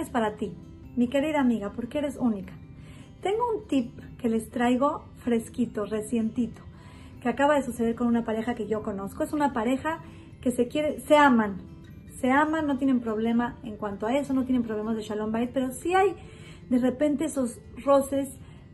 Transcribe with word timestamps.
mensaje 0.00 0.02
es 0.02 0.10
para 0.10 0.36
ti, 0.36 0.52
mi 0.96 1.08
querida 1.08 1.40
amiga, 1.40 1.72
porque 1.72 1.98
eres 1.98 2.16
única. 2.16 2.52
Tengo 3.22 3.42
un 3.54 3.66
tip 3.66 3.98
que 4.18 4.28
les 4.28 4.50
traigo 4.50 5.04
fresquito, 5.18 5.84
recientito, 5.84 6.62
que 7.20 7.28
acaba 7.28 7.54
de 7.54 7.62
suceder 7.62 7.94
con 7.94 8.06
una 8.06 8.24
pareja 8.24 8.54
que 8.54 8.66
yo 8.66 8.82
conozco. 8.82 9.22
Es 9.22 9.32
una 9.32 9.52
pareja 9.52 10.00
que 10.40 10.50
se 10.50 10.68
quiere, 10.68 11.00
se 11.00 11.16
aman, 11.16 11.58
se 12.20 12.30
aman, 12.30 12.66
no 12.66 12.78
tienen 12.78 13.00
problema 13.00 13.56
en 13.62 13.76
cuanto 13.76 14.06
a 14.06 14.16
eso, 14.16 14.32
no 14.32 14.44
tienen 14.44 14.62
problemas 14.62 14.96
de 14.96 15.02
Shalom 15.02 15.32
Bait, 15.32 15.50
pero 15.52 15.70
sí 15.70 15.94
hay 15.94 16.14
de 16.70 16.78
repente 16.78 17.24
esos 17.26 17.58
roces 17.84 18.28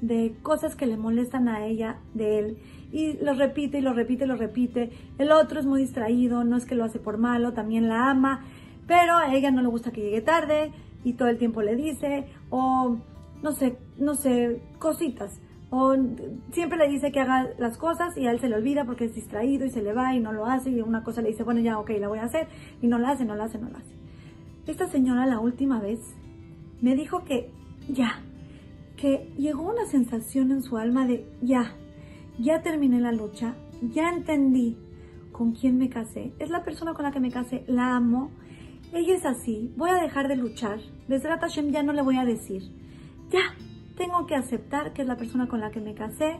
de 0.00 0.34
cosas 0.42 0.76
que 0.76 0.86
le 0.86 0.96
molestan 0.96 1.48
a 1.48 1.66
ella, 1.66 1.98
de 2.14 2.38
él, 2.38 2.58
y 2.92 3.14
lo 3.14 3.34
repite 3.34 3.78
y 3.78 3.80
lo 3.80 3.92
repite 3.92 4.24
y 4.24 4.28
lo 4.28 4.36
repite. 4.36 4.90
El 5.18 5.32
otro 5.32 5.58
es 5.58 5.66
muy 5.66 5.80
distraído, 5.80 6.44
no 6.44 6.56
es 6.56 6.64
que 6.64 6.76
lo 6.76 6.84
hace 6.84 7.00
por 7.00 7.18
malo, 7.18 7.52
también 7.52 7.88
la 7.88 8.08
ama, 8.08 8.44
pero 8.86 9.16
a 9.16 9.34
ella 9.34 9.50
no 9.50 9.62
le 9.62 9.68
gusta 9.68 9.90
que 9.90 10.00
llegue 10.00 10.20
tarde 10.20 10.72
y 11.08 11.14
todo 11.14 11.28
el 11.28 11.38
tiempo 11.38 11.62
le 11.62 11.74
dice, 11.74 12.26
o 12.50 12.98
no 13.42 13.52
sé, 13.52 13.78
no 13.98 14.14
sé, 14.14 14.60
cositas. 14.78 15.40
O 15.70 15.94
siempre 16.52 16.78
le 16.78 16.88
dice 16.88 17.12
que 17.12 17.20
haga 17.20 17.48
las 17.58 17.76
cosas 17.78 18.16
y 18.16 18.26
a 18.26 18.30
él 18.30 18.40
se 18.40 18.48
le 18.48 18.56
olvida 18.56 18.84
porque 18.84 19.04
es 19.04 19.14
distraído 19.14 19.66
y 19.66 19.70
se 19.70 19.82
le 19.82 19.92
va 19.92 20.14
y 20.14 20.20
no 20.20 20.32
lo 20.32 20.46
hace 20.46 20.70
y 20.70 20.80
una 20.80 21.04
cosa 21.04 21.22
le 21.22 21.28
dice, 21.28 21.44
bueno, 21.44 21.60
ya, 21.60 21.78
ok, 21.78 21.90
la 21.98 22.08
voy 22.08 22.18
a 22.18 22.24
hacer 22.24 22.48
y 22.82 22.88
no 22.88 22.98
la 22.98 23.10
hace, 23.10 23.24
no 23.24 23.34
la 23.34 23.44
hace, 23.44 23.58
no 23.58 23.68
la 23.68 23.78
hace. 23.78 23.94
Esta 24.66 24.86
señora 24.86 25.26
la 25.26 25.40
última 25.40 25.80
vez 25.80 26.00
me 26.80 26.94
dijo 26.94 27.24
que 27.24 27.50
ya, 27.88 28.20
que 28.96 29.30
llegó 29.38 29.62
una 29.62 29.86
sensación 29.86 30.52
en 30.52 30.62
su 30.62 30.76
alma 30.76 31.06
de 31.06 31.26
ya, 31.40 31.72
ya 32.38 32.62
terminé 32.62 33.00
la 33.00 33.12
lucha, 33.12 33.54
ya 33.82 34.10
entendí 34.10 34.76
con 35.32 35.52
quién 35.52 35.78
me 35.78 35.88
casé, 35.88 36.32
es 36.38 36.50
la 36.50 36.64
persona 36.64 36.92
con 36.94 37.04
la 37.04 37.12
que 37.12 37.20
me 37.20 37.30
casé, 37.30 37.64
la 37.66 37.96
amo, 37.96 38.30
ella 38.92 39.14
es 39.14 39.24
así, 39.24 39.72
voy 39.76 39.90
a 39.90 40.02
dejar 40.02 40.28
de 40.28 40.36
luchar, 40.36 40.80
desde 41.08 41.28
Hashem 41.28 41.70
ya 41.70 41.82
no 41.82 41.92
le 41.92 42.02
voy 42.02 42.16
a 42.16 42.24
decir, 42.24 42.62
ya, 43.30 43.54
tengo 43.96 44.26
que 44.26 44.34
aceptar 44.34 44.92
que 44.92 45.02
es 45.02 45.08
la 45.08 45.16
persona 45.16 45.48
con 45.48 45.60
la 45.60 45.70
que 45.70 45.80
me 45.80 45.94
casé 45.94 46.38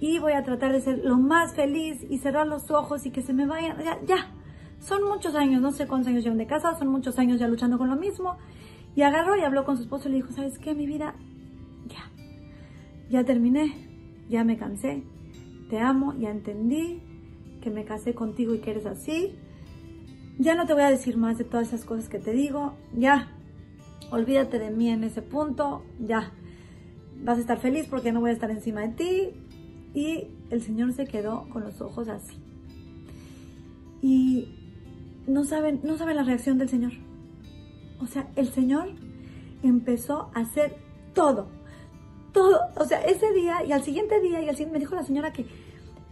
y 0.00 0.18
voy 0.18 0.32
a 0.32 0.44
tratar 0.44 0.72
de 0.72 0.80
ser 0.80 0.98
lo 1.04 1.16
más 1.16 1.54
feliz 1.54 2.04
y 2.08 2.18
cerrar 2.18 2.46
los 2.46 2.70
ojos 2.70 3.06
y 3.06 3.10
que 3.10 3.22
se 3.22 3.32
me 3.32 3.46
vayan, 3.46 3.78
ya, 3.82 3.98
ya. 4.06 4.32
Son 4.78 5.02
muchos 5.04 5.34
años, 5.34 5.62
no 5.62 5.72
sé 5.72 5.86
cuántos 5.86 6.08
años 6.08 6.22
llevan 6.22 6.38
de 6.38 6.46
casa, 6.46 6.78
son 6.78 6.88
muchos 6.88 7.18
años 7.18 7.40
ya 7.40 7.48
luchando 7.48 7.78
con 7.78 7.88
lo 7.88 7.96
mismo. 7.96 8.36
Y 8.94 9.02
agarró 9.02 9.36
y 9.36 9.40
habló 9.40 9.64
con 9.64 9.76
su 9.76 9.84
esposo 9.84 10.08
y 10.08 10.12
le 10.12 10.16
dijo, 10.16 10.32
¿sabes 10.32 10.58
qué, 10.58 10.74
mi 10.74 10.86
vida? 10.86 11.14
Ya, 11.86 12.10
ya 13.08 13.24
terminé, 13.24 13.72
ya 14.28 14.44
me 14.44 14.58
cansé, 14.58 15.02
te 15.70 15.80
amo, 15.80 16.14
ya 16.18 16.30
entendí 16.30 17.02
que 17.62 17.70
me 17.70 17.84
casé 17.84 18.14
contigo 18.14 18.54
y 18.54 18.58
que 18.58 18.72
eres 18.72 18.86
así. 18.86 19.34
Ya 20.38 20.54
no 20.54 20.66
te 20.66 20.74
voy 20.74 20.82
a 20.82 20.90
decir 20.90 21.16
más 21.16 21.38
de 21.38 21.44
todas 21.44 21.68
esas 21.68 21.84
cosas 21.84 22.08
que 22.08 22.18
te 22.18 22.32
digo, 22.32 22.74
ya, 22.94 23.32
olvídate 24.10 24.58
de 24.58 24.70
mí 24.70 24.90
en 24.90 25.04
ese 25.04 25.22
punto, 25.22 25.82
ya 25.98 26.32
vas 27.22 27.38
a 27.38 27.40
estar 27.40 27.58
feliz 27.58 27.86
porque 27.88 28.12
no 28.12 28.20
voy 28.20 28.30
a 28.30 28.34
estar 28.34 28.50
encima 28.50 28.82
de 28.82 28.88
ti. 28.88 29.30
Y 29.94 30.28
el 30.50 30.62
Señor 30.62 30.92
se 30.92 31.06
quedó 31.06 31.48
con 31.48 31.64
los 31.64 31.80
ojos 31.80 32.08
así. 32.08 32.36
Y 34.02 34.48
no 35.26 35.44
saben, 35.44 35.80
no 35.82 35.96
saben 35.96 36.16
la 36.16 36.22
reacción 36.22 36.58
del 36.58 36.68
Señor. 36.68 36.92
O 38.00 38.06
sea, 38.06 38.28
el 38.36 38.48
Señor 38.48 38.90
empezó 39.62 40.30
a 40.34 40.40
hacer 40.40 40.76
todo. 41.14 41.48
Todo. 42.32 42.58
O 42.76 42.84
sea, 42.84 43.00
ese 43.04 43.32
día 43.32 43.64
y 43.64 43.72
al 43.72 43.82
siguiente 43.82 44.20
día 44.20 44.42
y 44.42 44.48
al 44.48 44.70
me 44.70 44.78
dijo 44.78 44.94
la 44.94 45.02
señora 45.02 45.32
que 45.32 45.46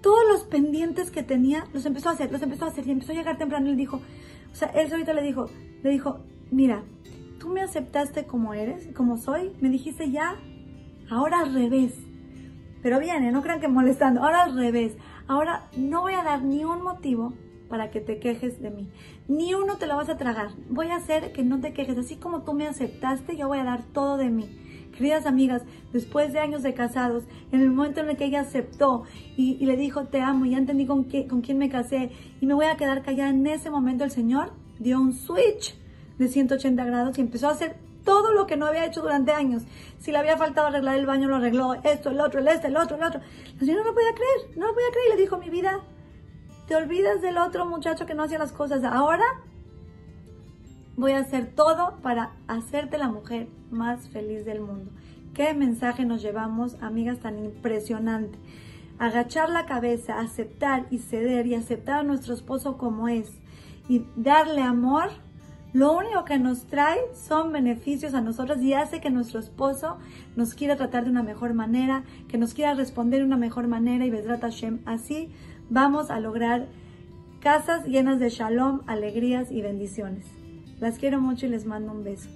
todos 0.00 0.20
los 0.30 0.44
pendientes 0.44 1.10
que 1.10 1.22
tenía 1.22 1.66
los 1.72 1.86
empezó 1.86 2.08
a 2.08 2.12
hacer, 2.12 2.30
los 2.30 2.42
empezó 2.42 2.64
a 2.64 2.68
hacer 2.68 2.86
y 2.86 2.90
empezó 2.90 3.12
a 3.12 3.16
llegar 3.16 3.38
temprano 3.38 3.68
y 3.68 3.76
dijo, 3.76 4.00
o 4.52 4.54
sea, 4.54 4.68
él 4.68 4.90
ahorita 4.90 5.12
le 5.12 5.22
dijo, 5.22 5.46
le 5.82 5.90
dijo, 5.90 6.20
mira, 6.50 6.82
tú 7.38 7.48
me 7.48 7.60
aceptaste 7.60 8.24
como 8.24 8.54
eres, 8.54 8.88
como 8.94 9.16
soy, 9.16 9.52
me 9.60 9.68
dijiste 9.68 10.10
ya 10.10 10.36
ahora 11.10 11.40
al 11.40 11.54
revés. 11.54 11.94
Pero 12.82 13.00
viene, 13.00 13.32
no 13.32 13.42
crean 13.42 13.60
que 13.60 13.68
molestando, 13.68 14.22
ahora 14.22 14.44
al 14.44 14.56
revés. 14.56 14.96
Ahora 15.26 15.68
no 15.76 16.02
voy 16.02 16.14
a 16.14 16.22
dar 16.22 16.42
ni 16.42 16.64
un 16.64 16.82
motivo 16.82 17.34
para 17.68 17.90
que 17.90 18.00
te 18.00 18.18
quejes 18.18 18.60
de 18.60 18.70
mí. 18.70 18.88
Ni 19.28 19.54
uno 19.54 19.76
te 19.76 19.86
lo 19.86 19.96
vas 19.96 20.08
a 20.08 20.16
tragar. 20.16 20.50
Voy 20.68 20.88
a 20.88 20.96
hacer 20.96 21.32
que 21.32 21.42
no 21.42 21.60
te 21.60 21.72
quejes. 21.72 21.98
Así 21.98 22.16
como 22.16 22.42
tú 22.42 22.54
me 22.54 22.66
aceptaste, 22.66 23.36
yo 23.36 23.48
voy 23.48 23.58
a 23.58 23.64
dar 23.64 23.84
todo 23.84 24.16
de 24.16 24.30
mí. 24.30 24.48
Queridas 24.96 25.26
amigas, 25.26 25.62
después 25.92 26.32
de 26.32 26.40
años 26.40 26.62
de 26.62 26.74
casados, 26.74 27.24
en 27.52 27.60
el 27.60 27.70
momento 27.70 28.00
en 28.00 28.10
el 28.10 28.16
que 28.16 28.24
ella 28.24 28.40
aceptó 28.40 29.04
y, 29.36 29.64
le 29.64 29.76
dijo 29.76 30.06
te 30.06 30.20
amo, 30.20 30.44
ya 30.46 30.58
entendí 30.58 30.86
con, 30.86 31.04
con 31.04 31.40
quién 31.40 31.58
me 31.58 31.68
casé 31.68 32.10
y 32.40 32.46
me 32.46 32.54
voy 32.54 32.66
a 32.66 32.76
quedar 32.76 33.02
callada, 33.02 33.30
en 33.30 33.46
ese 33.46 33.70
momento 33.70 34.02
el 34.02 34.10
Señor 34.10 34.52
dio 34.80 34.98
un 35.00 35.12
switch 35.12 35.76
de 36.18 36.26
180 36.26 36.84
grados 36.84 37.16
y 37.16 37.20
empezó 37.20 37.48
a 37.48 37.52
hacer 37.52 37.76
todo 38.04 38.32
lo 38.32 38.46
que 38.46 38.56
no 38.56 38.66
había 38.66 38.86
hecho 38.86 39.02
durante 39.02 39.32
años. 39.32 39.64
Si 39.98 40.12
le 40.12 40.18
había 40.18 40.36
faltado 40.36 40.68
arreglar 40.68 40.98
el 40.98 41.06
baño, 41.06 41.28
lo 41.28 41.36
arregló. 41.36 41.74
Esto, 41.84 42.10
el 42.10 42.20
otro, 42.20 42.40
el 42.40 42.48
este, 42.48 42.68
el 42.68 42.76
otro, 42.76 42.96
el 42.96 43.02
otro. 43.02 43.20
La 43.20 43.60
señora 43.60 43.84
no 43.84 43.92
podía 43.92 44.14
creer, 44.14 44.56
no 44.56 44.66
lo 44.66 44.72
podía 44.72 44.88
creer. 44.90 45.06
Y 45.08 45.10
le 45.16 45.20
dijo, 45.20 45.36
mi 45.36 45.50
vida, 45.50 45.80
te 46.68 46.76
olvidas 46.76 47.22
del 47.22 47.38
otro 47.38 47.64
muchacho 47.64 48.04
que 48.04 48.14
no 48.14 48.24
hacía 48.24 48.38
las 48.38 48.52
cosas. 48.52 48.84
Ahora 48.84 49.24
voy 50.96 51.12
a 51.12 51.20
hacer 51.20 51.46
todo 51.46 51.96
para 52.02 52.32
hacerte 52.46 52.98
la 52.98 53.08
mujer 53.08 53.48
más 53.70 54.08
feliz 54.10 54.44
del 54.44 54.60
mundo. 54.60 54.90
Qué 55.32 55.54
mensaje 55.54 56.04
nos 56.04 56.20
llevamos, 56.20 56.76
amigas, 56.82 57.20
tan 57.20 57.38
impresionante. 57.38 58.38
Agachar 58.98 59.48
la 59.48 59.64
cabeza, 59.64 60.20
aceptar 60.20 60.86
y 60.90 60.98
ceder 60.98 61.46
y 61.46 61.54
aceptar 61.54 62.00
a 62.00 62.02
nuestro 62.02 62.34
esposo 62.34 62.76
como 62.76 63.08
es 63.08 63.30
y 63.88 64.04
darle 64.16 64.60
amor 64.60 65.08
lo 65.74 65.94
único 65.94 66.24
que 66.24 66.38
nos 66.38 66.66
trae 66.66 66.98
son 67.14 67.52
beneficios 67.52 68.14
a 68.14 68.22
nosotros 68.22 68.58
y 68.62 68.72
hace 68.72 69.00
que 69.00 69.10
nuestro 69.10 69.38
esposo 69.38 69.98
nos 70.34 70.54
quiera 70.54 70.76
tratar 70.76 71.04
de 71.04 71.10
una 71.10 71.22
mejor 71.22 71.52
manera, 71.52 72.04
que 72.26 72.38
nos 72.38 72.54
quiera 72.54 72.72
responder 72.72 73.20
de 73.20 73.26
una 73.26 73.36
mejor 73.36 73.68
manera 73.68 74.06
y 74.06 74.10
Bedrat 74.10 74.40
Hashem. 74.40 74.78
Así 74.86 75.30
vamos 75.70 76.10
a 76.10 76.20
lograr 76.20 76.66
casas 77.40 77.86
llenas 77.86 78.18
de 78.18 78.30
shalom, 78.30 78.80
alegrías 78.86 79.50
y 79.50 79.62
bendiciones. 79.62 80.26
Las 80.80 80.98
quiero 80.98 81.20
mucho 81.20 81.46
y 81.46 81.50
les 81.50 81.66
mando 81.66 81.92
un 81.92 82.04
beso. 82.04 82.28